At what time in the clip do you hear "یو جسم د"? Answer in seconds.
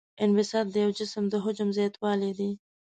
0.83-1.35